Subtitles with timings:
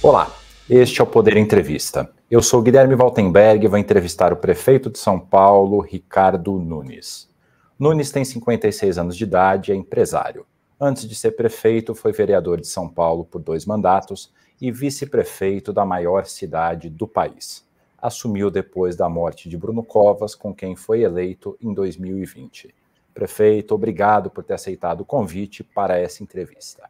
[0.00, 0.32] Olá,
[0.70, 2.08] este é o Poder Entrevista.
[2.30, 7.28] Eu sou Guilherme Valtenberg e vou entrevistar o prefeito de São Paulo, Ricardo Nunes.
[7.76, 10.46] Nunes tem 56 anos de idade e é empresário.
[10.80, 15.84] Antes de ser prefeito, foi vereador de São Paulo por dois mandatos e vice-prefeito da
[15.84, 17.66] maior cidade do país.
[18.00, 22.72] Assumiu depois da morte de Bruno Covas, com quem foi eleito em 2020.
[23.12, 26.88] Prefeito, obrigado por ter aceitado o convite para essa entrevista.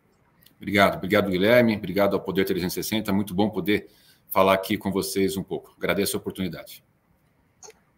[0.58, 1.76] Obrigado, obrigado, Guilherme.
[1.76, 3.12] Obrigado ao Poder 360.
[3.12, 3.88] Muito bom poder
[4.28, 5.74] falar aqui com vocês um pouco.
[5.78, 6.84] Agradeço a oportunidade.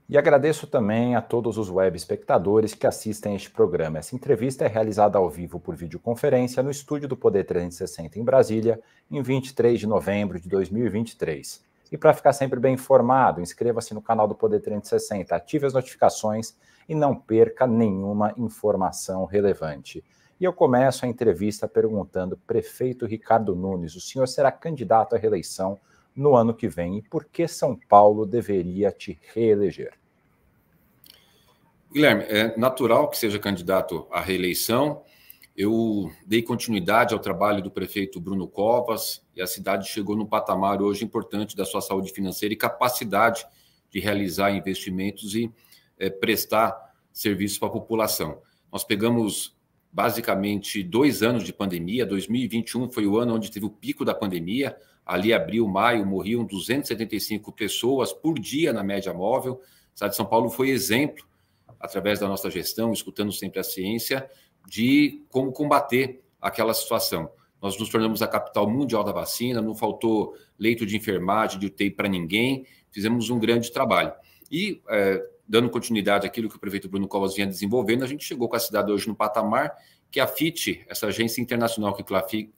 [0.09, 3.99] E agradeço também a todos os web espectadores que assistem este programa.
[3.99, 8.81] Essa entrevista é realizada ao vivo por videoconferência no estúdio do Poder 360 em Brasília,
[9.09, 11.63] em 23 de novembro de 2023.
[11.93, 16.57] E para ficar sempre bem informado, inscreva-se no canal do Poder 360, ative as notificações
[16.89, 20.05] e não perca nenhuma informação relevante.
[20.41, 25.79] E eu começo a entrevista perguntando, prefeito Ricardo Nunes, o senhor será candidato à reeleição
[26.17, 29.93] no ano que vem e por que São Paulo deveria te reeleger?
[31.93, 35.03] Guilherme, é natural que seja candidato à reeleição.
[35.55, 40.81] Eu dei continuidade ao trabalho do prefeito Bruno Covas e a cidade chegou num patamar
[40.81, 43.45] hoje importante da sua saúde financeira e capacidade
[43.91, 45.53] de realizar investimentos e
[45.99, 48.41] é, prestar serviços para a população.
[48.73, 49.60] Nós pegamos
[49.93, 52.07] basicamente dois anos de pandemia.
[52.07, 54.77] 2021 foi o ano onde teve o pico da pandemia.
[55.05, 59.61] Ali, abril, maio, morriam 275 pessoas por dia na média móvel.
[59.93, 61.25] A cidade de São Paulo foi exemplo,
[61.79, 64.29] através da nossa gestão, escutando sempre a ciência,
[64.69, 67.31] de como combater aquela situação.
[67.61, 71.91] Nós nos tornamos a capital mundial da vacina, não faltou leito de enfermagem, de UTI
[71.91, 74.13] para ninguém, fizemos um grande trabalho.
[74.51, 78.49] E é, dando continuidade àquilo que o prefeito Bruno Covas vinha desenvolvendo, a gente chegou
[78.49, 79.75] com a cidade hoje no patamar
[80.09, 82.05] que a FIT, essa agência internacional que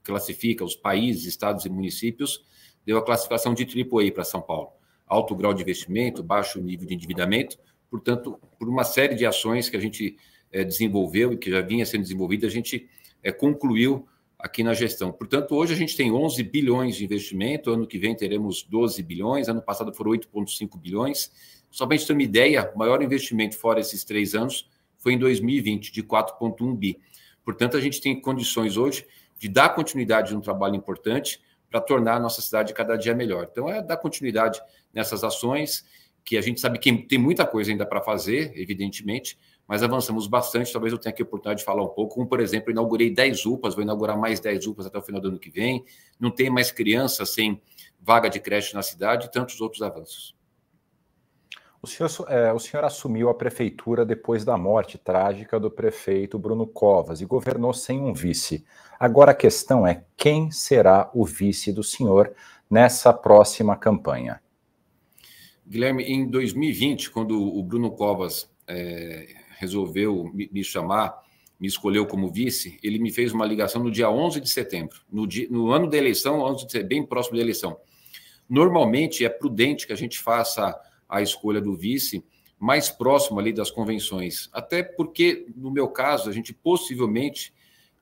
[0.03, 2.45] classifica os países, estados e municípios,
[2.85, 4.73] deu a classificação de AAA para São Paulo.
[5.07, 7.57] Alto grau de investimento, baixo nível de endividamento,
[7.89, 10.15] portanto, por uma série de ações que a gente
[10.51, 12.87] é, desenvolveu e que já vinha sendo desenvolvida, a gente
[13.23, 15.11] é, concluiu aqui na gestão.
[15.11, 19.47] Portanto, hoje a gente tem 11 bilhões de investimento, ano que vem teremos 12 bilhões,
[19.47, 21.31] ano passado foram 8,5 bilhões,
[21.73, 25.13] só para a gente ter uma ideia, o maior investimento fora esses três anos foi
[25.13, 26.99] em 2020, de 4,1 bi.
[27.43, 29.07] Portanto, a gente tem condições hoje
[29.39, 31.41] de dar continuidade a um trabalho importante
[31.71, 33.47] para tornar a nossa cidade cada dia melhor.
[33.51, 34.61] Então, é dar continuidade
[34.93, 35.83] nessas ações,
[36.23, 39.35] que a gente sabe que tem muita coisa ainda para fazer, evidentemente,
[39.67, 40.71] mas avançamos bastante.
[40.71, 42.13] Talvez eu tenha aqui a oportunidade de falar um pouco.
[42.13, 45.29] Como, por exemplo, inaugurei 10 UPAs, vou inaugurar mais 10 UPAs até o final do
[45.29, 45.83] ano que vem.
[46.19, 47.59] Não tem mais crianças sem
[47.99, 50.35] vaga de creche na cidade e tantos outros avanços.
[51.83, 56.65] O senhor, é, o senhor, assumiu a prefeitura depois da morte trágica do prefeito Bruno
[56.65, 58.63] Covas e governou sem um vice.
[58.97, 62.33] Agora a questão é quem será o vice do senhor
[62.69, 64.41] nessa próxima campanha?
[65.67, 71.21] Guilherme, em 2020, quando o Bruno Covas é, resolveu me, chamar,
[71.59, 75.27] me escolheu como vice, ele me fez uma ligação no dia 11 de setembro, no,
[75.27, 76.55] dia, no ano da eleição,
[76.87, 77.77] bem próximo da eleição.
[78.47, 82.23] Normalmente é prudente que a gente faça a escolha do vice
[82.59, 84.49] mais próximo ali das convenções.
[84.53, 87.53] Até porque, no meu caso, a gente possivelmente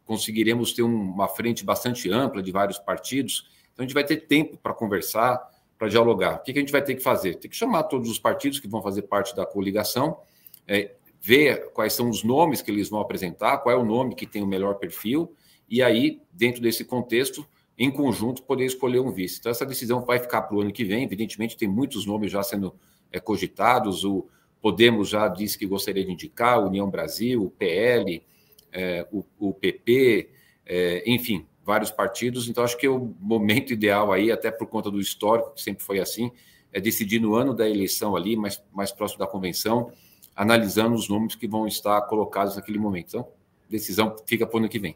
[0.05, 4.57] conseguiremos ter uma frente bastante ampla de vários partidos, então a gente vai ter tempo
[4.57, 5.41] para conversar,
[5.77, 6.35] para dialogar.
[6.35, 7.35] O que, a gente vai ter que fazer?
[7.35, 10.19] Tem que chamar todos os partidos que vão fazer parte da coligação,
[10.67, 14.27] é, ver quais são os nomes que eles vão apresentar, qual é o nome que
[14.27, 15.33] tem o melhor perfil,
[15.67, 17.47] e aí, dentro desse contexto,
[17.77, 19.39] em conjunto, poder escolher um vice.
[19.39, 21.03] Então, essa decisão vai ficar para o ano que vem.
[21.03, 22.75] Evidentemente, tem muitos nomes já sendo
[23.11, 24.03] é, cogitados.
[24.03, 24.27] O
[24.61, 28.23] Podemos já disse que gostaria de indicar, União Brasil, o PL,
[28.71, 30.29] é, o, o, PP,
[30.67, 32.47] é, enfim, vários partidos.
[32.47, 35.99] Então, acho que o momento ideal aí, até por conta do histórico, que sempre foi
[35.99, 36.31] assim,
[36.71, 39.91] é decidir no ano da eleição ali, mais, mais próximo da convenção,
[40.35, 43.07] analisando os nomes que vão estar colocados naquele momento.
[43.07, 43.27] Então,
[43.67, 44.95] decisão fica para o ano que vem.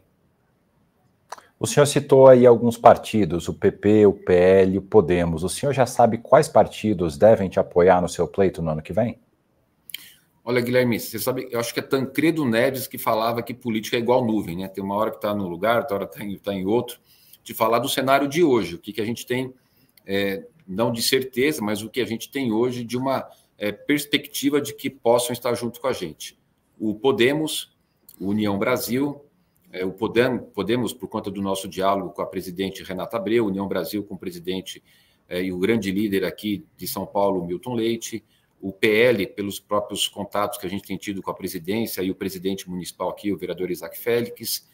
[1.58, 5.42] O senhor citou aí alguns partidos, o PP, o PL, o Podemos.
[5.42, 8.92] O senhor já sabe quais partidos devem te apoiar no seu pleito no ano que
[8.92, 9.18] vem?
[10.44, 14.00] Olha, Guilherme, você sabe, eu acho que é Tancredo Neves que falava que política é
[14.00, 14.68] igual nuvem, né?
[14.68, 17.00] Tem uma hora que está num lugar, outra hora está em, tá em, outro,
[17.42, 19.52] de falar do cenário de hoje, o que, que a gente tem,
[20.06, 23.26] é, não de certeza, mas o que a gente tem hoje de uma
[23.58, 26.38] é, perspectiva de que possam estar junto com a gente.
[26.78, 27.74] O Podemos,
[28.20, 29.25] o União Brasil,
[29.72, 34.04] é, o Podemos, por conta do nosso diálogo com a presidente Renata Abreu, União Brasil
[34.04, 34.82] com o presidente
[35.28, 38.24] é, e o grande líder aqui de São Paulo, Milton Leite,
[38.60, 42.14] o PL, pelos próprios contatos que a gente tem tido com a presidência e o
[42.14, 44.68] presidente municipal aqui, o vereador Isaac Félix,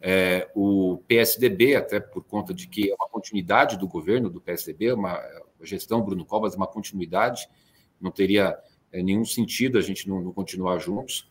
[0.00, 4.92] É, o PSDB, até por conta de que é uma continuidade do governo do PSDB,
[4.92, 5.18] uma
[5.60, 7.48] a gestão Bruno Covas, uma continuidade,
[8.00, 8.56] não teria
[8.92, 11.28] é, nenhum sentido a gente não, não continuar juntos.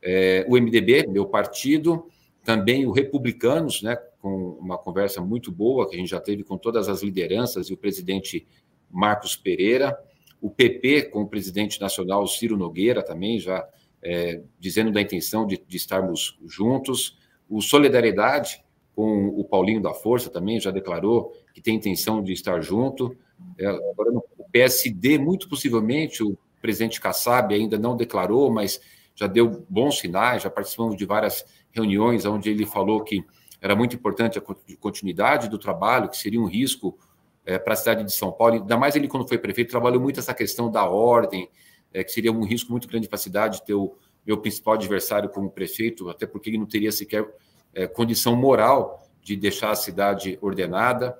[0.00, 2.08] É, o MDB, meu partido,
[2.44, 6.58] também o Republicanos, né, com uma conversa muito boa que a gente já teve com
[6.58, 8.46] todas as lideranças e o presidente
[8.90, 9.98] Marcos Pereira,
[10.40, 13.66] o PP com o presidente nacional Ciro Nogueira também já
[14.02, 17.18] é, dizendo da intenção de, de, estarmos juntos,
[17.48, 18.62] o Solidariedade
[18.94, 23.16] com o Paulinho da Força também já declarou que tem intenção de estar junto.
[23.58, 28.80] É, agora, o PSD, muito possivelmente, o presidente Kassab ainda não declarou, mas
[29.14, 33.24] já deu bons sinais, já participamos de várias reuniões onde ele falou que
[33.60, 34.42] era muito importante a
[34.78, 36.98] continuidade do trabalho, que seria um risco
[37.44, 40.20] é, para a cidade de São Paulo, ainda mais ele, quando foi prefeito, trabalhou muito
[40.20, 41.48] essa questão da ordem,
[41.92, 45.28] é, que seria um risco muito grande para a cidade ter o meu principal adversário
[45.28, 47.26] como prefeito, até porque ele não teria sequer
[47.74, 51.16] é, condição moral de deixar a cidade ordenada.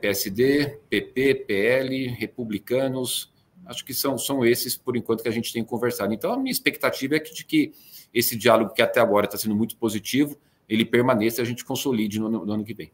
[0.00, 3.30] PSD, PP, PL, republicanos,
[3.66, 6.14] acho que são, são esses, por enquanto, que a gente tem conversado.
[6.14, 7.72] Então, a minha expectativa é que, de que
[8.12, 10.36] esse diálogo, que até agora está sendo muito positivo,
[10.68, 12.90] ele permaneça e a gente consolide no, no ano que vem.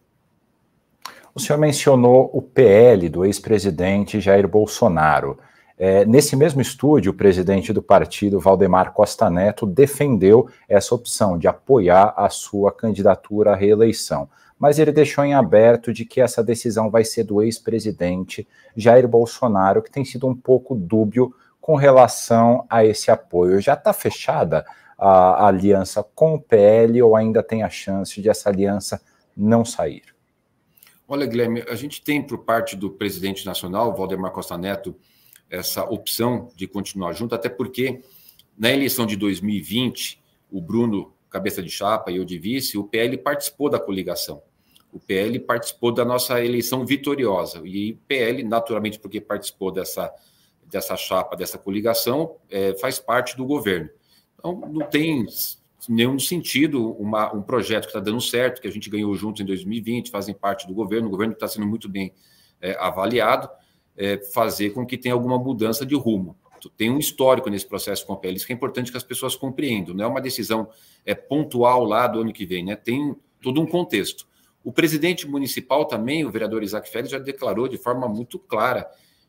[1.34, 5.36] O senhor mencionou o PL do ex-presidente Jair Bolsonaro.
[5.76, 11.48] É, nesse mesmo estúdio, o presidente do partido, Valdemar Costa Neto, defendeu essa opção de
[11.48, 14.28] apoiar a sua candidatura à reeleição.
[14.56, 18.46] Mas ele deixou em aberto de que essa decisão vai ser do ex-presidente
[18.76, 23.60] Jair Bolsonaro, que tem sido um pouco dúbio com relação a esse apoio.
[23.60, 24.64] Já está fechada
[24.98, 29.00] a, aliança com o PL ou ainda tem a chance de essa aliança
[29.36, 30.02] não sair?
[31.06, 34.96] Olha, Guilherme, a gente tem por parte do presidente nacional, Valdemar Costa Neto,
[35.50, 38.02] essa opção de continuar junto, até porque
[38.56, 43.18] na eleição de 2020, o Bruno, cabeça de chapa, e eu de vice, o PL
[43.18, 44.42] participou da coligação.
[44.92, 47.60] O PL participou da nossa eleição vitoriosa.
[47.64, 50.12] E o PL, naturalmente, porque participou dessa,
[50.64, 53.90] dessa chapa, dessa coligação, é, faz parte do governo.
[54.44, 55.24] Então, não tem
[55.88, 59.44] nenhum sentido uma, um projeto que está dando certo, que a gente ganhou juntos em
[59.46, 62.12] 2020, fazem parte do governo, o governo está sendo muito bem
[62.60, 63.48] é, avaliado,
[63.96, 66.36] é, fazer com que tenha alguma mudança de rumo.
[66.76, 69.34] Tem um histórico nesse processo com a PL, isso que é importante que as pessoas
[69.34, 70.68] compreendam, não é uma decisão
[71.06, 72.76] é, pontual lá do ano que vem, né?
[72.76, 74.26] tem todo um contexto.
[74.62, 78.86] O presidente municipal também, o vereador Isaac Félix, já declarou de forma muito clara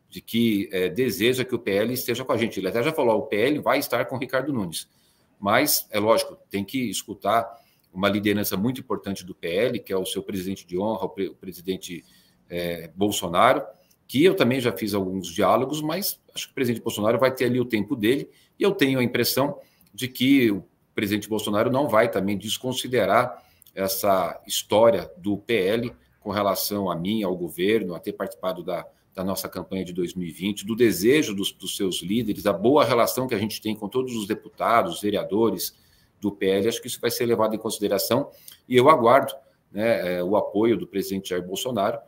[0.08, 2.58] de que é, deseja que o PL esteja com a gente.
[2.58, 4.88] Ele até já falou: o PL vai estar com o Ricardo Nunes.
[5.38, 7.46] Mas, é lógico, tem que escutar
[7.92, 11.28] uma liderança muito importante do PL, que é o seu presidente de honra, o, pre
[11.28, 12.04] o presidente
[12.48, 13.62] é, Bolsonaro,
[14.06, 17.46] que eu também já fiz alguns diálogos, mas acho que o presidente Bolsonaro vai ter
[17.46, 18.28] ali o tempo dele,
[18.58, 19.58] e eu tenho a impressão
[19.92, 23.42] de que o presidente Bolsonaro não vai também desconsiderar
[23.74, 28.86] essa história do PL com relação a mim, ao governo, a ter participado da,
[29.16, 33.34] da nossa campanha de 2020, do desejo dos, dos, seus líderes, da boa relação que
[33.34, 35.74] a gente tem com todos os deputados, vereadores
[36.20, 38.30] do PL, acho que isso vai ser levado em consideração
[38.68, 39.32] e eu aguardo
[39.72, 41.98] né, é, o apoio do presidente Jair Bolsonaro,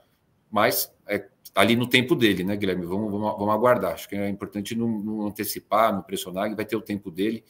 [0.50, 2.84] mas é, ali no tempo dele, né, Guilherme?
[2.84, 3.94] Vamos, vamos, vamos aguardar.
[3.94, 7.42] Acho que é importante não, não antecipar, não pressionar, que vai ter o tempo dele,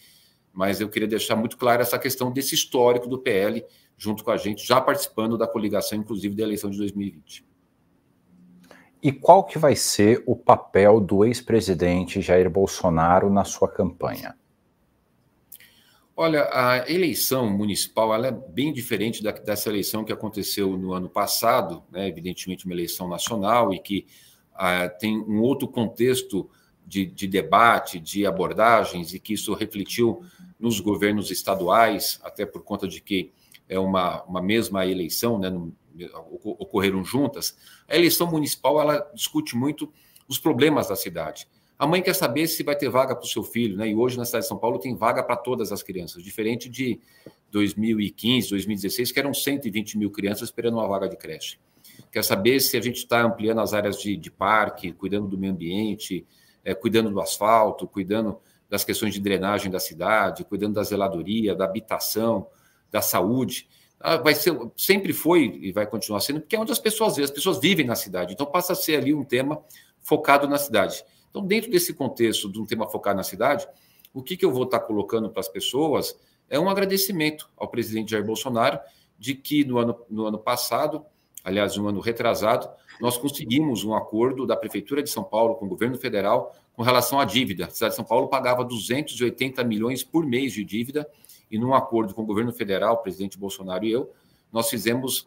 [0.53, 3.65] mas eu queria deixar muito claro essa questão desse histórico do PL
[3.97, 7.45] junto com a gente, já participando da coligação, inclusive da eleição de 2020.
[9.03, 14.37] E qual que vai ser o papel do ex-presidente Jair Bolsonaro na sua campanha?
[16.17, 21.09] Olha, a eleição municipal ela é bem diferente da, dessa eleição que aconteceu no ano
[21.09, 22.09] passado, né?
[22.09, 24.05] evidentemente uma eleição nacional e que
[24.53, 26.51] ah, tem um outro contexto
[26.85, 30.25] de, de, debate, de abordagens, e que isso refletiu
[30.59, 33.31] nos governos estaduais, até por conta de que
[33.69, 35.51] é uma, uma mesma eleição, né?
[35.51, 35.75] no,
[36.45, 37.57] ocorreram juntas,
[37.89, 39.93] a eleição municipal ela discute muito
[40.29, 41.49] os problemas da cidade.
[41.79, 43.89] A mãe quer saber se vai ter vaga para o seu filho, né?
[43.89, 47.01] E hoje na cidade de São Paulo tem vaga para todas as crianças, diferente de
[47.53, 51.59] 2015, 2016, que eram 120 mil crianças esperando uma vaga de creche.
[52.11, 55.53] Quer saber se a gente está ampliando as áreas de, de, parque, cuidando do meio
[55.53, 56.27] ambiente,
[56.65, 61.65] é, cuidando do asfalto, cuidando das questões de drenagem da cidade, cuidando da zeladoria, da
[61.65, 62.47] habitação,
[62.91, 63.69] da saúde.
[64.01, 67.25] Ah, vai ser, sempre foi e vai continuar sendo, porque é onde as pessoas vivem,
[67.25, 68.33] as pessoas vivem na cidade.
[68.33, 69.61] Então passa a ser ali um tema
[70.01, 71.05] focado na cidade.
[71.31, 73.69] Então, dentro desse contexto de um tema focado na cidade,
[74.13, 76.19] o que, que eu vou estar colocando para as pessoas
[76.49, 78.81] é um agradecimento ao presidente Jair Bolsonaro
[79.19, 81.05] de que no ano, no ano passado,
[81.45, 82.69] aliás, no ano retrasado,
[83.01, 87.21] nós conseguimos um acordo da Prefeitura de São Paulo com o governo federal com relação
[87.21, 87.67] à dívida.
[87.67, 91.07] A cidade de São Paulo pagava 280 milhões por mês de dívida
[91.51, 94.13] e num acordo com o governo federal, o presidente Bolsonaro e eu,
[94.53, 95.27] nós fizemos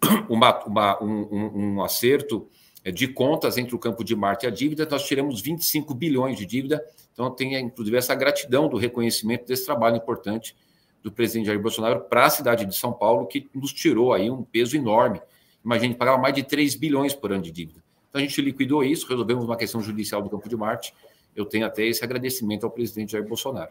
[0.28, 2.48] uma, uma, um, um, acerto
[2.84, 6.36] é, de contas entre o campo de Marte e a dívida, nós tiramos 25 bilhões
[6.36, 10.54] de dívida, então tem inclusive essa gratidão do reconhecimento desse trabalho importante
[11.02, 14.42] do presidente Jair Bolsonaro para a cidade de São Paulo, que nos tirou aí um
[14.42, 15.20] peso enorme.
[15.64, 17.82] Imagine, pagava mais de 3 bilhões por ano de dívida.
[18.08, 20.94] Então a gente liquidou isso, resolvemos uma questão judicial do campo de Marte.
[21.36, 23.70] Eu tenho até esse agradecimento ao presidente Jair Bolsonaro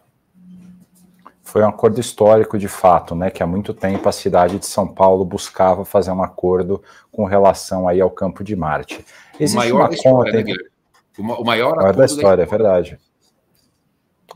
[1.44, 4.88] foi um acordo histórico de fato, né, que há muito tempo a cidade de São
[4.88, 6.82] Paulo buscava fazer um acordo
[7.12, 9.06] com relação aí ao campo de Marte.
[9.38, 10.56] Existe o maior uma da história, conta, né,
[11.18, 12.44] o maior, maior da história, da...
[12.44, 12.98] é verdade.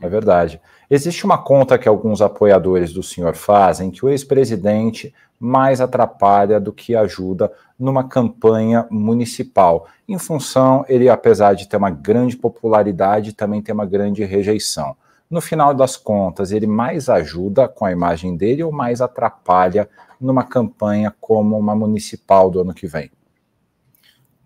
[0.00, 0.60] É verdade.
[0.88, 6.72] Existe uma conta que alguns apoiadores do senhor fazem que o ex-presidente mais atrapalha do
[6.72, 9.86] que ajuda numa campanha municipal.
[10.06, 14.96] Em função, ele, apesar de ter uma grande popularidade, também tem uma grande rejeição
[15.30, 19.88] no final das contas, ele mais ajuda com a imagem dele ou mais atrapalha
[20.20, 23.10] numa campanha como uma municipal do ano que vem?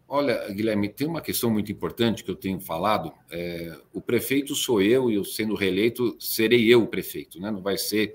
[0.09, 3.13] Olha, Guilherme, tem uma questão muito importante que eu tenho falado.
[3.31, 7.51] É, o prefeito sou eu e eu sendo reeleito serei eu o prefeito, né?
[7.51, 8.15] Não vai ser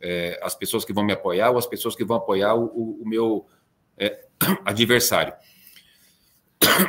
[0.00, 3.08] é, as pessoas que vão me apoiar ou as pessoas que vão apoiar o, o,
[3.08, 3.46] meu
[3.98, 4.24] é,
[4.64, 5.34] adversário.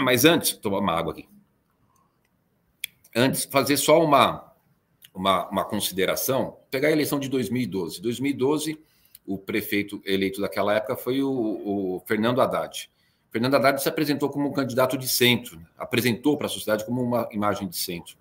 [0.03, 1.27] Mas antes, tomar uma água aqui.
[3.15, 4.52] Antes, fazer só uma
[5.13, 8.01] uma, uma consideração, pegar a eleição de 2012.
[8.01, 8.79] 2012,
[9.25, 12.89] o prefeito eleito daquela época foi o, o Fernando Haddad.
[13.31, 17.27] Fernando Haddad se apresentou como um candidato de centro, apresentou para a sociedade como uma
[17.31, 18.15] imagem de centro.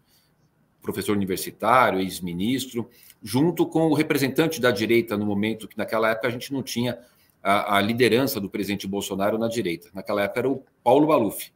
[0.81, 2.89] Professor universitário, ex-ministro,
[3.23, 6.99] junto com o representante da direita no momento que naquela época a gente não tinha
[7.43, 9.89] a, a liderança do presidente Bolsonaro na direita.
[9.93, 11.53] Naquela época era o Paulo Maluf.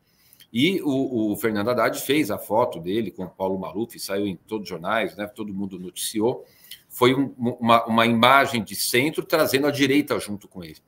[0.59, 4.37] E o, o, Fernando Haddad fez a foto dele com o Paulo Maluf, saiu em
[4.37, 6.47] todos os jornais, né, todo mundo noticiou.
[6.89, 10.79] Foi um, uma, uma imagem de centro trazendo a direita junto com ele.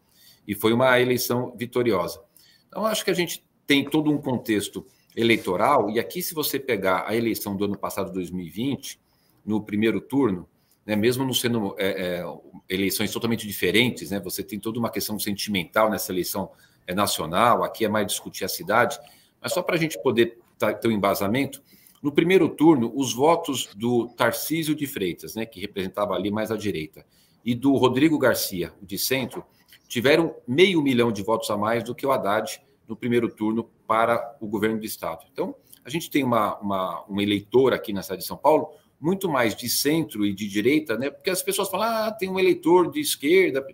[0.46, 2.18] E foi uma eleição vitoriosa.
[2.66, 7.04] Então, acho que a gente tem todo um contexto eleitoral, e aqui, se você pegar
[7.06, 8.98] a eleição do ano passado, 2020,
[9.44, 10.48] no primeiro turno,
[10.86, 12.24] né, mesmo não sendo é, é,
[12.70, 16.50] eleições totalmente diferentes, né, você tem toda uma questão sentimental nessa eleição
[16.86, 18.98] é, nacional, aqui é mais discutir a cidade,
[19.40, 20.38] mas só para a gente poder
[20.80, 21.62] ter um embasamento,
[22.02, 26.56] no primeiro turno, os votos do Tarcísio de Freitas, né, que representava ali mais à
[26.56, 27.04] direita,
[27.44, 29.44] e do Rodrigo Garcia, de centro,
[29.88, 34.36] tiveram meio milhão de votos a mais do que o Haddad no primeiro turno para
[34.40, 35.24] o governo do Estado.
[35.32, 35.54] Então,
[35.84, 38.68] a gente tem uma, uma, um eleitor aqui na cidade de São Paulo
[39.00, 41.10] muito mais de centro e de direita, né?
[41.10, 43.64] Porque as pessoas falam, ah, tem um eleitor de esquerda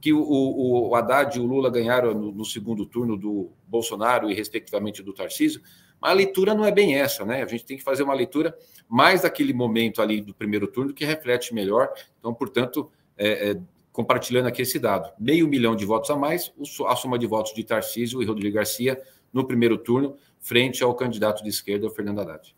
[0.00, 4.30] que o, o, o Haddad e o Lula ganharam no, no, segundo turno do Bolsonaro
[4.30, 5.60] e, respectivamente, do Tarcísio,
[6.00, 7.42] mas a leitura não é bem essa, né?
[7.42, 8.56] A gente tem que fazer uma leitura
[8.88, 11.92] mais daquele momento ali do primeiro turno que reflete melhor.
[12.18, 13.60] Então, portanto, é, é,
[13.92, 16.50] compartilhando aqui esse dado: meio milhão de votos a mais,
[16.86, 18.98] a soma de votos de Tarcísio e Rodrigo Garcia
[19.30, 22.56] no primeiro turno, frente ao candidato de esquerda, Fernando Haddad.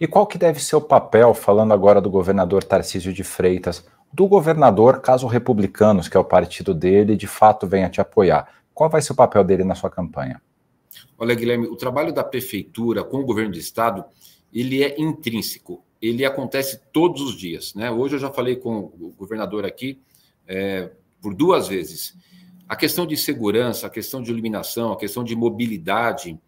[0.00, 4.26] E qual que deve ser o papel, falando agora do governador Tarcísio de Freitas, do
[4.26, 8.48] governador, caso republicanos, que é o partido dele, de fato venha te apoiar.
[8.72, 10.40] Qual vai ser o papel dele na sua campanha?
[11.18, 14.04] Olha, Guilherme, o trabalho da prefeitura com o governo do estado,
[14.52, 17.74] ele é intrínseco, ele acontece todos os dias.
[17.74, 17.90] Né?
[17.90, 20.00] Hoje eu já falei com o governador aqui
[20.46, 22.16] é, por duas vezes.
[22.68, 26.38] A questão de segurança, a questão de iluminação, a questão de mobilidade,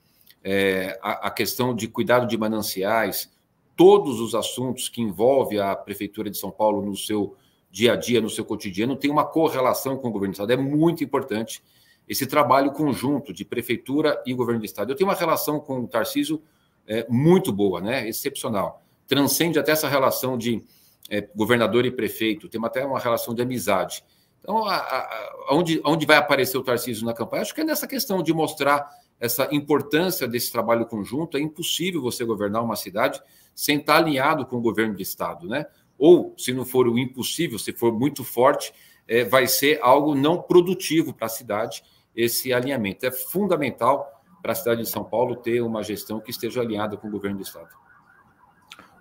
[0.42, 3.30] é, a, a questão de cuidado de mananciais,
[3.76, 7.36] todos os assuntos que envolvem a Prefeitura de São Paulo no seu
[7.70, 10.52] dia a dia, no seu cotidiano, tem uma correlação com o governo do Estado.
[10.52, 11.62] É muito importante
[12.08, 14.90] esse trabalho conjunto de prefeitura e governo do Estado.
[14.90, 16.42] Eu tenho uma relação com o Tarcísio
[16.86, 18.08] é, muito boa, né?
[18.08, 18.82] excepcional.
[19.06, 20.64] Transcende até essa relação de
[21.08, 24.04] é, governador e prefeito, tem até uma relação de amizade.
[24.40, 27.42] Então, a, a, onde, onde vai aparecer o Tarcísio na campanha?
[27.42, 31.36] Acho que é nessa questão de mostrar essa importância desse trabalho conjunto.
[31.36, 33.22] É impossível você governar uma cidade
[33.54, 35.66] sem estar alinhado com o governo do Estado, né?
[36.00, 38.72] Ou, se não for o impossível, se for muito forte,
[39.06, 41.84] é, vai ser algo não produtivo para a cidade
[42.16, 43.04] esse alinhamento.
[43.04, 44.08] É fundamental
[44.42, 47.36] para a cidade de São Paulo ter uma gestão que esteja alinhada com o governo
[47.36, 47.68] do Estado.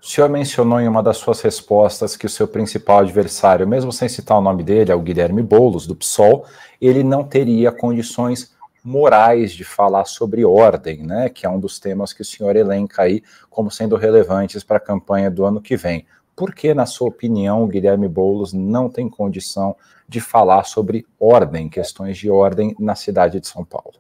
[0.02, 4.08] O senhor mencionou em uma das suas respostas que o seu principal adversário, mesmo sem
[4.08, 6.46] citar o nome dele, é o Guilherme Boulos, do PSOL,
[6.82, 12.14] ele não teria condições morais de falar sobre ordem, né, que é um dos temas
[12.14, 16.06] que o senhor elenca aí como sendo relevantes para a campanha do ano que vem.
[16.40, 19.76] Por que, na sua opinião, Guilherme Boulos não tem condição
[20.08, 23.96] de falar sobre ordem, questões de ordem na cidade de São Paulo?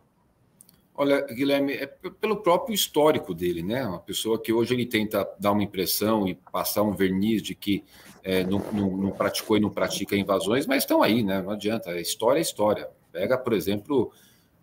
[0.96, 3.86] Olha, Guilherme, é pelo próprio histórico dele, né?
[3.86, 7.84] Uma pessoa que hoje ele tenta dar uma impressão e passar um verniz de que
[8.24, 11.42] é, não, não, não, praticou e não pratica invasões, mas estão aí, né?
[11.42, 11.90] Não adianta.
[11.90, 12.88] A história é história.
[13.12, 14.14] Pega, por exemplo,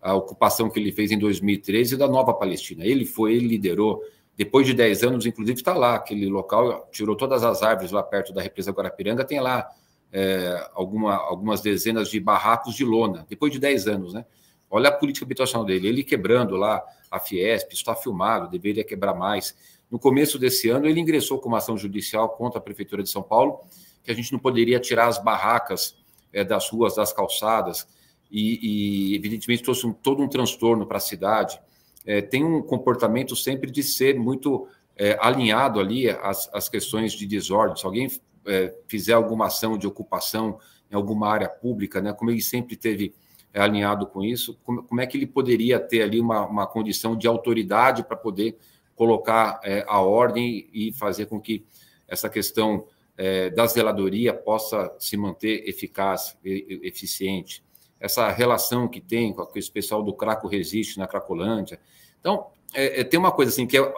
[0.01, 2.83] a ocupação que ele fez em 2013 da Nova Palestina.
[2.83, 4.01] Ele foi, ele liderou.
[4.37, 8.31] Depois de 10 anos, inclusive, está lá, aquele local, tirou todas as árvores lá perto
[8.31, 9.67] da represa Guarapiranga, tem lá
[10.11, 14.25] é, alguma, algumas dezenas de barracos de lona, depois de 10 anos, né?
[14.69, 19.55] Olha a política habitacional dele, ele quebrando lá a Fiesp, está filmado, deveria quebrar mais.
[19.89, 23.23] No começo desse ano, ele ingressou com uma ação judicial contra a Prefeitura de São
[23.23, 23.61] Paulo,
[24.03, 25.95] que a gente não poderia tirar as barracas
[26.31, 27.87] é, das ruas, das calçadas,
[28.29, 31.59] e, e evidentemente trouxe um, todo um transtorno para a cidade.
[32.07, 37.27] É, tem um comportamento sempre de ser muito é, alinhado ali às, às, questões de
[37.27, 37.75] desordem.
[37.75, 38.09] Se alguém
[38.45, 40.57] é, fizer alguma ação de ocupação
[40.89, 43.13] em alguma área pública, né, como ele sempre teve
[43.53, 47.15] é, alinhado com isso, como, como, é que ele poderia ter ali uma, uma condição
[47.15, 48.57] de autoridade para poder
[48.95, 51.65] colocar é, a ordem e fazer com que
[52.07, 52.85] essa questão
[53.17, 57.63] é, da zeladoria possa se manter eficaz, e, eficiente.
[57.99, 61.79] Essa relação que tem com esse pessoal do Craco Resiste na Cracolândia.
[62.19, 63.93] Então, é, é, tem uma coisa assim que é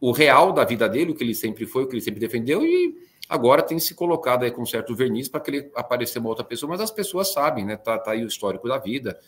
[0.00, 2.64] o real da vida dele, o que ele sempre foi, o que ele sempre defendeu,
[2.64, 2.94] e
[3.28, 6.70] agora tem se colocado aí com certo verniz para que ele apareça uma outra pessoa,
[6.70, 7.76] mas as pessoas sabem, né?
[7.76, 9.18] Tá, tá aí o histórico da vida.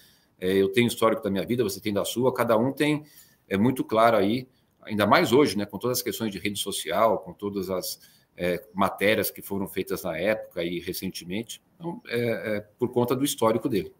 [0.40, 3.04] É, eu tenho o histórico da minha vida, você tem da sua, cada um tem,
[3.48, 4.48] é muito claro aí
[4.82, 8.00] ainda mais hoje, né, com todas as questões de rede social, com todas as
[8.36, 13.24] é, matérias que foram feitas na época e recentemente, então, é, é, por conta do
[13.24, 13.92] histórico dele.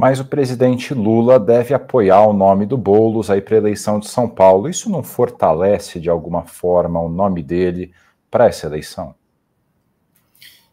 [0.00, 4.08] Mas o presidente Lula deve apoiar o nome do Boulos aí para a eleição de
[4.08, 4.66] São Paulo.
[4.66, 7.92] Isso não fortalece de alguma forma o nome dele
[8.30, 9.14] para essa eleição?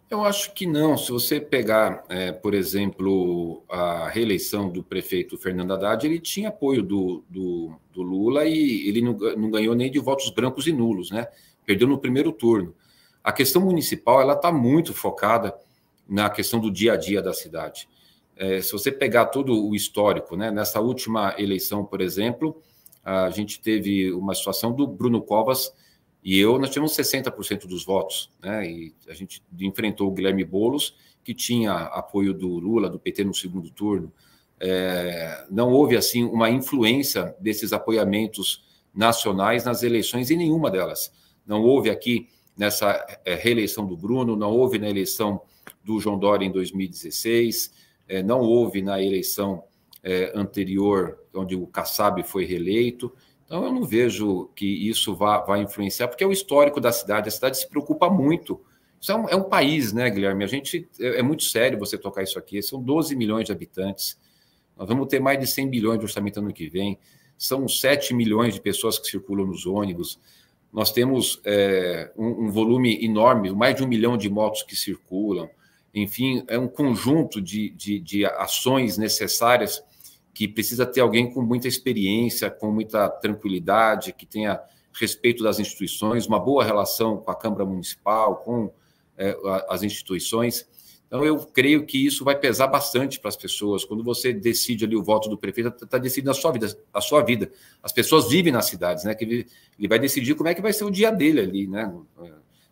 [0.09, 0.97] Eu acho que não.
[0.97, 6.81] Se você pegar, é, por exemplo, a reeleição do prefeito Fernando Haddad, ele tinha apoio
[6.81, 11.11] do, do, do Lula e ele não, não, ganhou nem de votos brancos e nulos,
[11.11, 11.27] né?
[11.65, 12.73] Perdeu no primeiro turno.
[13.21, 15.53] A questão municipal ela está muito focada
[16.07, 17.89] na questão do dia a dia da cidade.
[18.37, 20.51] É, se você pegar todo o histórico, né?
[20.51, 22.61] Nessa última eleição, por exemplo,
[23.03, 25.73] a gente teve uma situação do Bruno Covas
[26.23, 28.69] e eu, nós tivemos 60% dos votos, né?
[28.69, 33.33] E a gente enfrentou o Guilherme Boulos, que tinha apoio do Lula, do PT no
[33.33, 34.11] segundo turno.
[34.59, 41.11] É, não houve, assim, uma influência desses apoiamentos nacionais nas eleições em nenhuma delas.
[41.45, 45.41] Não houve aqui nessa é, reeleição do Bruno, não houve na eleição
[45.83, 47.71] do João Dória em 2016,
[48.07, 49.63] é, não houve na eleição
[50.03, 53.13] é, anterior, onde o Kassab foi reeleito.
[53.45, 57.29] Então, eu não vejo que isso vá, vá influenciar, porque é o histórico da cidade.
[57.29, 58.61] A cidade se preocupa muito.
[58.99, 60.43] Isso é um, é um país, né, Guilherme?
[60.43, 62.61] A gente é, é, muito sério você tocar isso aqui.
[62.61, 64.19] São 12 milhões de habitantes.
[64.75, 66.99] Nós vamos ter mais de 100 bilhões de orçamento ano que vem.
[67.37, 70.19] São 7 milhões de pessoas que circulam nos ônibus.
[70.73, 75.49] Nós temos é, um, um, volume enorme, mais de um milhão de motos que circulam.
[76.01, 79.83] Enfim, é um conjunto de, de, de ações necessárias
[80.33, 84.59] que precisa ter alguém com muita experiência, com muita tranquilidade, que tenha
[84.93, 88.71] respeito das instituições, uma boa relação com a Câmara Municipal, com
[89.17, 89.35] é,
[89.67, 90.67] as instituições.
[91.07, 93.85] Então, eu creio que isso vai pesar bastante para as pessoas.
[93.85, 96.67] Quando você decide ali o voto do prefeito, está tá decidindo a sua vida.
[96.93, 97.49] A sua vida.
[97.81, 99.15] As pessoas vivem nas cidades, né?
[99.15, 99.47] Que ele,
[99.79, 101.91] ele vai decidir como é que vai ser o dia dele ali, né?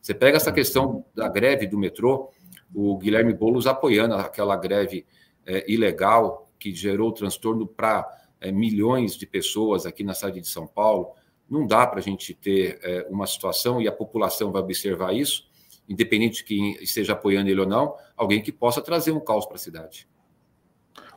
[0.01, 2.29] Você pega essa questão da greve do metrô,
[2.73, 5.05] o Guilherme Boulos apoiando aquela greve
[5.45, 8.07] é, ilegal que gerou transtorno para
[8.41, 11.11] é, milhões de pessoas aqui na cidade de São Paulo.
[11.49, 15.47] Não dá para a gente ter é, uma situação e a população vai observar isso,
[15.87, 19.55] independente de quem esteja apoiando ele ou não, alguém que possa trazer um caos para
[19.55, 20.07] a cidade.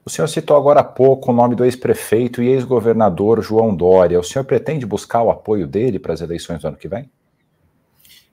[0.04, 4.18] O senhor citou agora há pouco o nome do ex-prefeito e ex-governador João Dória.
[4.18, 7.10] O senhor pretende buscar o apoio dele para as eleições do ano que vem?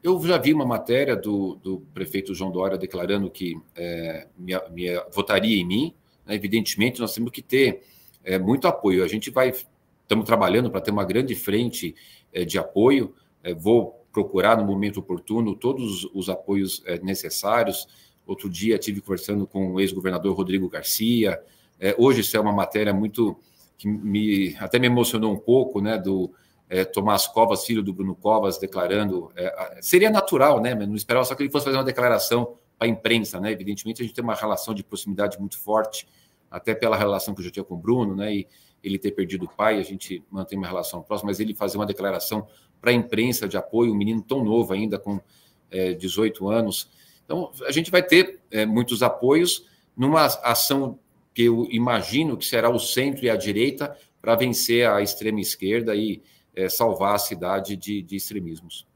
[0.05, 4.27] Eu já vi uma matéria do, do prefeito João Dória declarando que é,
[5.11, 7.83] votaria em mim né, evidentemente, nós temos que ter
[8.23, 9.03] é, muito apoio.
[9.03, 9.49] A gente vai,
[10.01, 11.95] estamos trabalhando para ter uma grande frente
[12.33, 13.13] é, de apoio.
[13.43, 17.87] É, vou procurar no momento oportuno todos os apoios é, necessários.
[18.25, 21.39] Outro dia tive conversando com o ex-governador Rodrigo Garcia.
[21.79, 23.37] É, hoje isso é uma matéria muito
[23.77, 26.31] que me até me emocionou um pouco, né, do
[26.69, 29.31] é, Tomás Covas, filho do Bruno Covas, declarando.
[29.35, 30.73] É, seria natural, né?
[30.73, 33.51] Mas não esperava só que ele fosse fazer uma declaração para a imprensa, né?
[33.51, 36.07] Evidentemente, a gente tem uma relação de proximidade muito forte,
[36.49, 38.33] até pela relação que eu já tinha com o Bruno, né?
[38.33, 38.47] E
[38.83, 41.85] ele ter perdido o pai, a gente mantém uma relação próxima, mas ele fazer uma
[41.85, 42.47] declaração
[42.79, 45.19] para a imprensa de apoio, um menino tão novo ainda, com
[45.71, 46.89] é, 18 anos.
[47.23, 49.65] Então, a gente vai ter é, muitos apoios
[49.97, 50.99] numa ação
[51.33, 55.95] que eu imagino que será o centro e a direita para vencer a extrema esquerda
[55.95, 56.21] e
[56.55, 58.87] é, salvar a cidade de, de extremismos.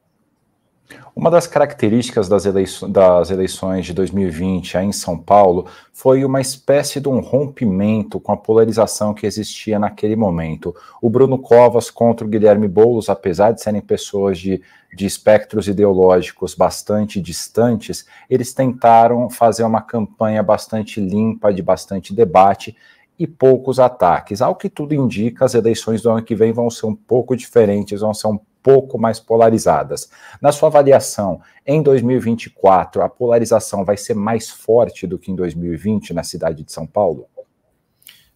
[1.16, 6.42] Uma das características das, eleições, das eleições de 2020 aí em São Paulo foi uma
[6.42, 10.74] espécie de um rompimento com a polarização que existia naquele momento.
[11.02, 14.62] O Bruno Covas contra o Guilherme Boulos, apesar de serem pessoas de,
[14.96, 22.76] de espectros ideológicos bastante distantes, eles tentaram fazer uma campanha bastante limpa, de bastante debate
[23.20, 24.42] e poucos ataques.
[24.42, 28.00] Ao que tudo indica, as eleições do ano que vem vão ser um pouco diferentes,
[28.00, 30.10] vão ser um pouco mais polarizadas.
[30.42, 36.14] Na sua avaliação, em 2024, a polarização vai ser mais forte do que em 2020
[36.14, 37.28] na cidade de São Paulo?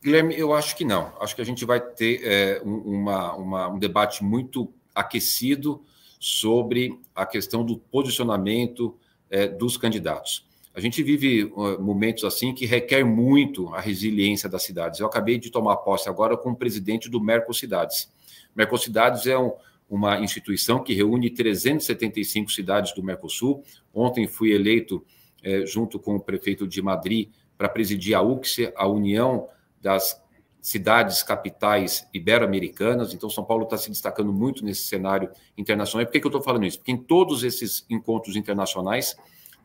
[0.03, 1.13] Guilherme, eu acho que não.
[1.21, 5.81] Acho que a gente vai ter é, uma, uma, um debate muito aquecido
[6.19, 8.97] sobre a questão do posicionamento
[9.29, 10.45] é, dos candidatos.
[10.75, 14.99] A gente vive momentos assim que requer muito a resiliência das cidades.
[14.99, 18.11] Eu acabei de tomar posse agora como presidente do Mercocidades.
[18.55, 19.51] Mercocidades é um,
[19.87, 23.63] uma instituição que reúne 375 cidades do Mercosul.
[23.93, 25.05] Ontem fui eleito,
[25.43, 29.47] é, junto com o prefeito de Madrid, para presidir a UCSE, a União
[29.79, 30.19] das
[30.59, 33.13] Cidades Capitais Ibero-Americanas.
[33.13, 36.01] Então, São Paulo está se destacando muito nesse cenário internacional.
[36.01, 36.79] E por que, que eu estou falando isso?
[36.79, 39.15] Porque em todos esses encontros internacionais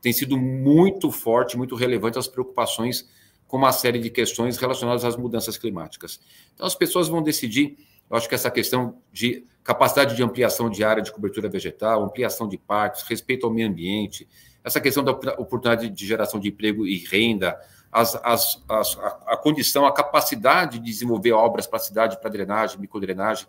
[0.00, 3.08] tem sido muito forte, muito relevante as preocupações
[3.46, 6.20] com uma série de questões relacionadas às mudanças climáticas.
[6.54, 7.76] Então, as pessoas vão decidir
[8.10, 12.48] eu acho que essa questão de capacidade de ampliação de área de cobertura vegetal, ampliação
[12.48, 14.26] de parques, respeito ao meio ambiente,
[14.64, 17.58] essa questão da oportunidade de geração de emprego e renda,
[17.92, 22.30] as, as, as, a, a, condição, a capacidade de desenvolver obras para a cidade, para
[22.30, 23.46] drenagem, microdrenagem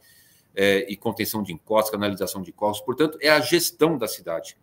[0.55, 2.85] é, e contenção de encostas, canalização de encostas.
[2.85, 4.57] Portanto, é a gestão da cidade.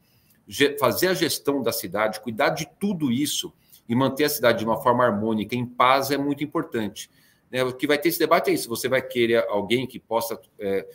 [0.78, 3.52] Fazer a gestão da cidade, cuidar de tudo isso
[3.88, 7.10] e manter a cidade de uma forma harmônica, em paz, é muito importante.
[7.50, 7.62] Né?
[7.64, 10.86] O que vai ter esse debate é isso: você vai querer alguém que possa é,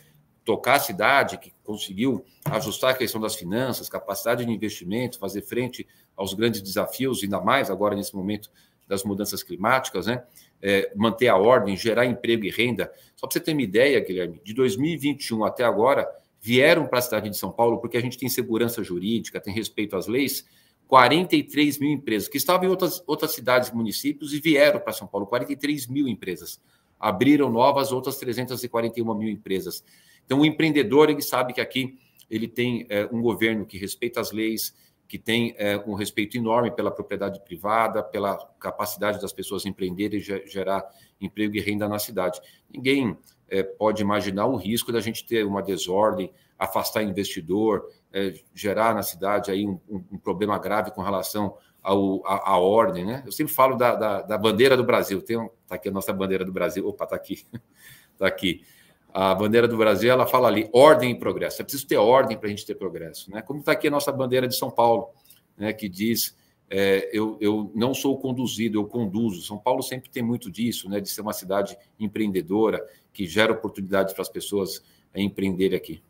[0.44, 5.86] tocar a cidade, que conseguiu ajustar a questão das finanças, capacidade de investimento, fazer frente
[6.16, 8.50] aos grandes desafios, ainda mais agora nesse momento
[8.88, 10.22] das mudanças climáticas, né?
[10.60, 12.92] É, manter a ordem, gerar emprego e renda.
[13.16, 16.08] Só para você ter uma ideia, Guilherme, de 2021 até agora,
[16.42, 19.96] vieram para a cidade de São Paulo, porque a gente tem segurança jurídica, tem respeito
[19.96, 20.44] às leis,
[20.88, 25.06] 43 mil empresas, que estavam em outras, outras cidades e municípios e vieram para São
[25.06, 26.60] Paulo, 43 mil empresas.
[26.98, 29.84] Abriram novas outras 341 mil empresas.
[30.26, 31.96] Então, o empreendedor, ele sabe que aqui
[32.28, 34.74] ele tem é, um governo que respeita as leis,
[35.06, 40.48] que tem é, um respeito enorme pela propriedade privada, pela capacidade das pessoas empreenderem e
[40.48, 40.84] gerar
[41.20, 42.40] emprego e renda na cidade.
[42.68, 43.16] Ninguém
[43.52, 49.02] é, pode imaginar o risco da gente ter uma desordem, afastar investidor, é, gerar na
[49.02, 53.22] cidade aí um, um, problema grave com relação ao, à, à ordem, né?
[53.26, 55.20] Eu sempre falo da, da, da bandeira do Brasil.
[55.20, 56.88] Tem um, tá aqui a nossa bandeira do Brasil.
[56.88, 57.44] Opa, tá aqui,
[58.16, 58.64] tá aqui.
[59.12, 61.60] A bandeira do Brasil, ela fala ali ordem e progresso.
[61.60, 63.42] É preciso ter ordem para a gente ter progresso, né?
[63.42, 65.10] Como está aqui a nossa bandeira de São Paulo,
[65.58, 65.74] né?
[65.74, 66.34] Que diz
[66.74, 69.42] é, eu, eu não sou conduzido, eu conduzo.
[69.42, 71.00] São Paulo sempre tem muito disso, né?
[71.00, 72.82] De ser uma cidade empreendedora
[73.12, 74.82] que gera oportunidades para as pessoas
[75.14, 76.02] empreenderem aqui.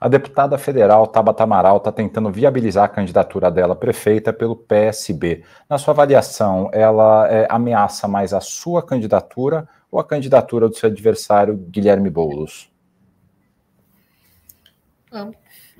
[0.00, 5.44] A deputada federal Tabata Amaral está tentando viabilizar a candidatura dela prefeita pelo PSB.
[5.68, 10.88] Na sua avaliação, ela é, ameaça mais a sua candidatura ou a candidatura do seu
[10.88, 12.72] adversário Guilherme Boulos?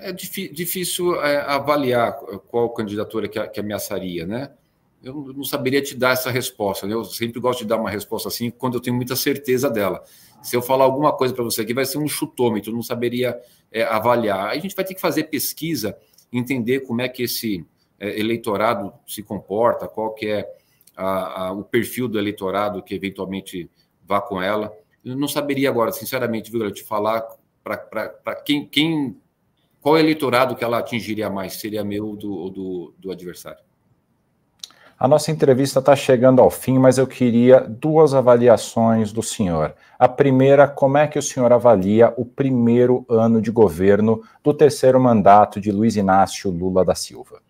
[0.02, 2.12] É, difícil é, avaliar
[2.48, 4.52] qual candidatura que, ameaçaria, né?
[5.02, 6.86] Eu não saberia te dar essa resposta.
[6.86, 6.94] Né?
[6.94, 10.02] Eu sempre gosto de dar uma resposta assim quando eu tenho muita certeza dela.
[10.42, 13.38] Se eu falar alguma coisa para você aqui, vai ser um chutômetro, não saberia
[13.70, 14.48] é, avaliar.
[14.48, 15.96] A gente vai ter que fazer pesquisa,
[16.32, 17.64] entender como é que esse
[17.98, 20.48] é, eleitorado se comporta, qual que é
[20.96, 23.70] a, a, o perfil do eleitorado que eventualmente
[24.04, 24.72] vá com ela.
[25.04, 27.26] Eu não saberia agora, sinceramente, viu, te falar
[27.62, 29.16] para quem, quem,
[29.82, 33.58] qual eleitorado que ela atingiria mais, seria meu ou do, do, do adversário.
[34.96, 39.74] A nossa entrevista está chegando ao fim, mas eu queria duas avaliações do senhor.
[39.98, 45.00] A primeira, como é que o senhor avalia o primeiro ano de governo do terceiro
[45.00, 47.42] mandato de Luiz Inácio Lula da Silva?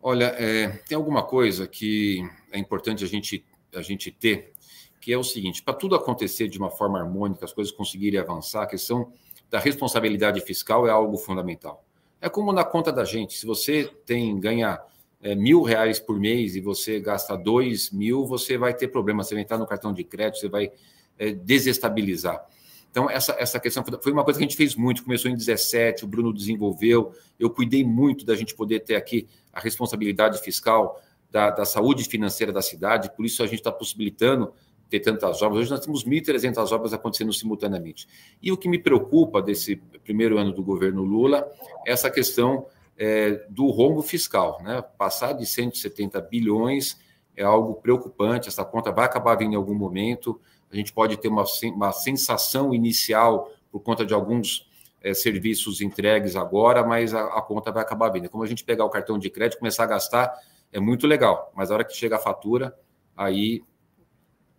[0.00, 4.52] Olha, é, tem alguma coisa que é importante a gente, a gente ter,
[4.98, 8.62] que é o seguinte: para tudo acontecer de uma forma harmônica, as coisas conseguirem avançar,
[8.62, 9.12] a questão
[9.50, 11.84] da responsabilidade fiscal é algo fundamental.
[12.20, 14.80] É como na conta da gente, se você tem ganha
[15.22, 19.22] é, mil reais por mês e você gasta dois mil, você vai ter problema.
[19.22, 20.70] Você vai entrar no cartão de crédito, você vai
[21.18, 22.44] é, desestabilizar.
[22.90, 25.04] Então, essa, essa questão foi uma coisa que a gente fez muito.
[25.04, 27.12] Começou em 17, o Bruno desenvolveu.
[27.38, 32.52] Eu cuidei muito da gente poder ter aqui a responsabilidade fiscal da, da saúde financeira
[32.52, 34.52] da cidade, por isso a gente está possibilitando
[34.88, 35.62] ter tantas obras.
[35.62, 38.08] Hoje nós temos 1.300 obras acontecendo simultaneamente.
[38.42, 41.50] E o que me preocupa desse primeiro ano do governo Lula
[41.86, 44.60] é essa questão é, do rombo fiscal.
[44.62, 44.82] Né?
[44.96, 46.98] Passar de 170 bilhões
[47.36, 50.40] é algo preocupante, essa conta vai acabar vindo em algum momento,
[50.72, 54.68] a gente pode ter uma, uma sensação inicial por conta de alguns
[55.00, 58.28] é, serviços entregues agora, mas a, a, conta vai acabar vindo.
[58.28, 60.34] Como a gente pegar o cartão de crédito, começar a gastar,
[60.72, 62.76] é muito legal, mas a hora que chega a fatura,
[63.16, 63.62] aí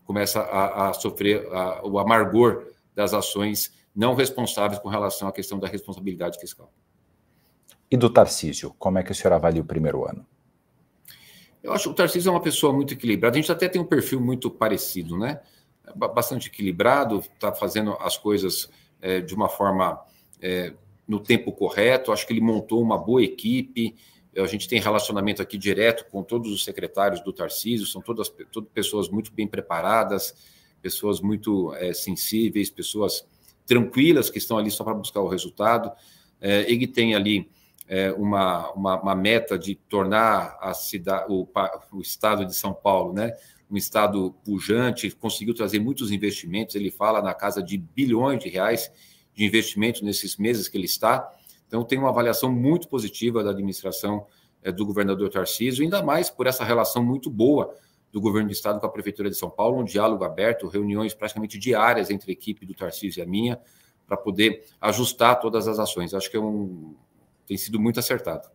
[0.09, 5.59] começa a, a sofrer a, o amargor das ações não responsáveis com relação à questão
[5.59, 6.73] da responsabilidade fiscal.
[7.91, 10.25] E do Tarcísio, como é que o senhor avalia o primeiro ano?
[11.61, 13.37] Eu acho que o Tarcísio é uma pessoa muito equilibrada.
[13.37, 15.41] A gente até tem um perfil muito parecido, né?
[15.95, 18.67] Bastante equilibrado, está fazendo as coisas
[18.99, 20.03] é, de uma forma
[20.41, 20.73] é,
[21.07, 22.11] no tempo correto.
[22.11, 23.95] Acho que ele montou uma boa equipe.
[24.37, 28.69] A gente tem relacionamento aqui direto com todos os secretários do Tarcísio, são todas, todas
[28.71, 30.35] pessoas muito bem preparadas,
[30.81, 33.27] pessoas muito é, sensíveis, pessoas
[33.65, 35.91] tranquilas que estão ali só para buscar o resultado.
[36.39, 37.49] É, ele tem ali
[37.87, 41.47] é, uma, uma, uma, meta de tornar a cidade, o,
[41.91, 43.33] o estado de São Paulo, né,
[43.69, 46.75] um estado pujante, conseguiu trazer muitos investimentos.
[46.75, 48.91] Ele fala na casa de bilhões de reais
[49.33, 51.31] de investimento nesses meses que ele está.
[51.69, 54.25] Então, tem uma avaliação muito positiva da administração
[54.63, 57.73] é, do governador Tarcísio, ainda mais por essa relação muito boa
[58.11, 61.59] do governo do estado com a prefeitura de São Paulo, um diálogo aberto, reuniões praticamente
[61.59, 63.61] diárias entre a equipe do Tarcísio e a minha,
[64.07, 66.15] para poder ajustar todas as ações.
[66.15, 66.95] Acho que é um,
[67.45, 68.49] tem sido muito acertado.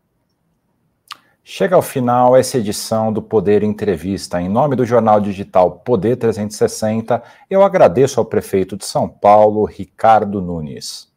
[1.46, 4.40] Chega ao final essa edição do Poder Entrevista.
[4.40, 10.40] Em nome do jornal digital Poder 360, eu agradeço ao prefeito de São Paulo, Ricardo
[10.40, 11.13] Nunes.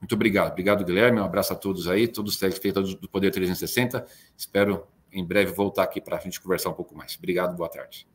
[0.00, 0.52] Muito obrigado.
[0.52, 1.20] Obrigado, Guilherme.
[1.20, 4.06] Um abraço a todos aí, todos os telespectadores do Poder 360.
[4.36, 7.16] Espero em breve voltar aqui para a gente conversar um pouco mais.
[7.16, 8.06] Obrigado, boa tarde.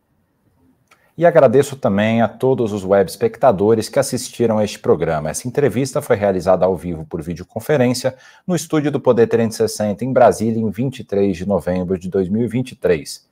[1.15, 5.29] E agradeço também a todos os web espectadores que assistiram a este programa.
[5.29, 8.15] Essa entrevista foi realizada ao vivo por videoconferência
[8.47, 13.31] no estúdio do Poder 360 em Brasília, em 23 de novembro de 2023.